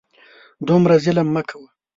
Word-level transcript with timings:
دومره 0.67 0.95
ظلم 1.03 1.27
مه 1.35 1.41
کوه! 1.49 1.67